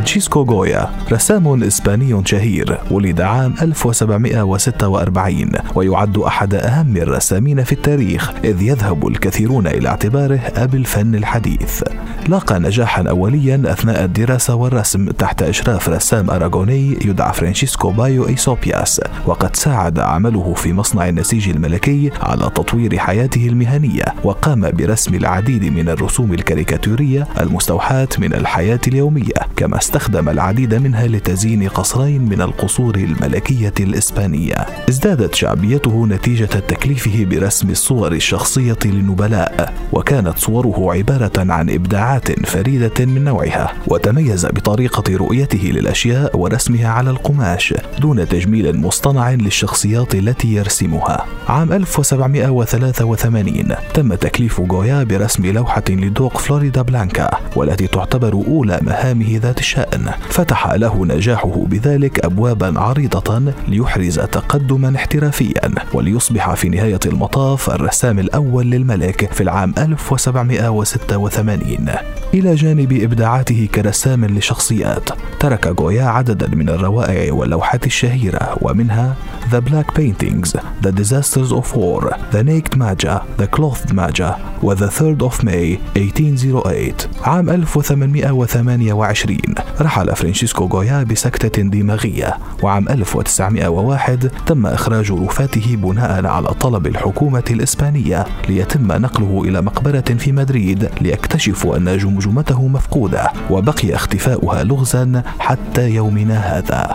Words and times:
فرانشيسكو 0.00 0.42
غويا 0.42 0.90
رسام 1.12 1.62
إسباني 1.64 2.22
شهير 2.24 2.78
ولد 2.90 3.20
عام 3.20 3.54
1746 3.62 5.50
ويعد 5.74 6.18
أحد 6.18 6.54
أهم 6.54 6.96
الرسامين 6.96 7.64
في 7.64 7.72
التاريخ 7.72 8.30
إذ 8.44 8.62
يذهب 8.62 9.08
الكثيرون 9.08 9.66
إلى 9.66 9.88
اعتباره 9.88 10.40
أبي 10.56 10.76
الفن 10.76 11.14
الحديث. 11.14 11.82
لاقى 12.28 12.60
نجاحا 12.60 13.02
أوليا 13.02 13.62
أثناء 13.66 14.04
الدراسة 14.04 14.54
والرسم 14.54 15.10
تحت 15.10 15.42
إشراف 15.42 15.88
رسام 15.88 16.30
أراغوني 16.30 16.98
يدعى 17.04 17.32
فرانشيسكو 17.32 17.90
بايو 17.90 18.28
إيسوبياس 18.28 19.00
وقد 19.26 19.56
ساعد 19.56 19.98
عمله 19.98 20.54
في 20.54 20.72
مصنع 20.72 21.08
النسيج 21.08 21.48
الملكي 21.48 22.10
على 22.20 22.50
تطوير 22.54 22.98
حياته 22.98 23.46
المهنية 23.46 24.04
وقام 24.24 24.70
برسم 24.70 25.14
العديد 25.14 25.64
من 25.64 25.88
الرسوم 25.88 26.32
الكاريكاتورية 26.32 27.26
المستوحاة 27.40 28.08
من 28.18 28.34
الحياة 28.34 28.80
اليومية 28.88 29.34
كما 29.56 29.78
استخدم 29.90 30.28
العديد 30.28 30.74
منها 30.74 31.06
لتزيين 31.06 31.68
قصرين 31.68 32.22
من 32.22 32.42
القصور 32.42 32.94
الملكية 32.94 33.72
الإسبانية. 33.80 34.54
ازدادت 34.88 35.34
شعبيته 35.34 36.06
نتيجة 36.06 36.44
تكليفه 36.44 37.24
برسم 37.24 37.70
الصور 37.70 38.12
الشخصية 38.12 38.78
للنبلاء 38.84 39.74
وكانت 39.92 40.38
صوره 40.38 40.94
عبارة 40.94 41.52
عن 41.52 41.70
إبداعات 41.70 42.46
فريدة 42.46 43.04
من 43.04 43.24
نوعها. 43.24 43.72
وتميز 43.86 44.46
بطريقة 44.46 45.16
رؤيته 45.16 45.70
للأشياء 45.74 46.36
ورسمها 46.36 46.88
على 46.88 47.10
القماش 47.10 47.74
دون 47.98 48.28
تجميل 48.28 48.80
مصطنع 48.80 49.30
للشخصيات 49.30 50.14
التي 50.14 50.54
يرسمها. 50.54 51.26
عام 51.48 51.72
1783 51.72 53.74
تم 53.94 54.14
تكليف 54.14 54.60
جويا 54.60 55.02
برسم 55.02 55.46
لوحة 55.46 55.84
لدوق 55.88 56.38
فلوريدا 56.38 56.82
بلانكا 56.82 57.30
والتي 57.56 57.86
تعتبر 57.86 58.32
أولى 58.32 58.80
مهامه 58.82 59.38
ذات 59.42 59.58
الشأن. 59.58 59.79
فتح 60.28 60.72
له 60.72 61.06
نجاحه 61.06 61.64
بذلك 61.66 62.24
أبوابا 62.24 62.80
عريضة 62.80 63.52
ليحرز 63.68 64.20
تقدما 64.20 64.96
احترافيا 64.96 65.70
وليصبح 65.94 66.54
في 66.54 66.68
نهاية 66.68 67.00
المطاف 67.06 67.70
الرسام 67.70 68.18
الأول 68.18 68.66
للملك 68.66 69.32
في 69.32 69.40
العام 69.40 69.74
1786 69.78 71.88
إلى 72.34 72.54
جانب 72.54 72.92
إبداعاته 72.92 73.68
كرسام 73.74 74.24
لشخصيات 74.24 75.08
ترك 75.40 75.68
جويا 75.68 76.04
عددا 76.04 76.48
من 76.48 76.68
الروائع 76.68 77.32
واللوحات 77.32 77.86
الشهيرة 77.86 78.56
ومنها 78.62 79.16
The 79.50 79.60
Black 79.60 79.94
Paintings, 79.94 80.54
The 80.80 80.92
Disasters 80.92 81.52
of 81.52 81.74
War, 81.74 82.16
The 82.30 82.44
Naked 82.44 82.76
Magi, 82.76 83.18
The 83.36 83.48
Clothed 83.56 83.92
Magi 83.92 84.32
و 84.62 84.74
The 84.74 84.88
Third 84.88 85.22
of 85.22 85.44
May 85.44 85.78
1808 85.96 87.08
عام 87.22 87.50
1828 87.50 89.54
رحل 89.80 90.16
فرانشيسكو 90.16 90.68
جويا 90.68 91.02
بسكتة 91.02 91.62
دماغية. 91.62 92.38
وعام 92.62 92.88
1901 92.88 94.30
تم 94.46 94.66
إخراج 94.66 95.12
رفاته 95.12 95.76
بناء 95.76 96.26
على 96.26 96.48
طلب 96.48 96.86
الحكومة 96.86 97.44
الإسبانية 97.50 98.26
ليتم 98.48 98.92
نقله 98.92 99.42
إلى 99.44 99.62
مقبرة 99.62 100.14
في 100.18 100.32
مدريد 100.32 100.90
ليكتشفوا 101.00 101.76
أن 101.76 101.98
جمجمته 101.98 102.68
مفقودة 102.68 103.32
وبقي 103.50 103.94
اختفاؤها 103.94 104.64
لغزا 104.64 105.22
حتى 105.38 105.90
يومنا 105.90 106.38
هذا. 106.38 106.94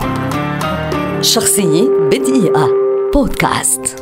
شخصية 1.26 1.88
بدقيقة. 1.88 2.70
بودكاست. 3.14 3.95